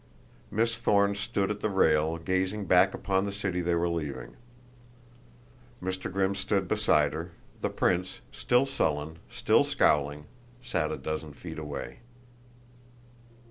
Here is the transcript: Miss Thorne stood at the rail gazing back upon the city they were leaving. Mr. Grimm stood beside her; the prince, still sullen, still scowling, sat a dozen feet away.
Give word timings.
Miss 0.49 0.75
Thorne 0.79 1.13
stood 1.13 1.51
at 1.51 1.59
the 1.59 1.69
rail 1.69 2.17
gazing 2.17 2.65
back 2.65 2.95
upon 2.95 3.23
the 3.23 3.31
city 3.31 3.61
they 3.61 3.75
were 3.75 3.87
leaving. 3.87 4.35
Mr. 5.79 6.11
Grimm 6.11 6.33
stood 6.33 6.67
beside 6.67 7.13
her; 7.13 7.33
the 7.61 7.69
prince, 7.69 8.21
still 8.31 8.65
sullen, 8.65 9.19
still 9.29 9.63
scowling, 9.63 10.25
sat 10.63 10.91
a 10.91 10.97
dozen 10.97 11.33
feet 11.33 11.59
away. 11.59 11.99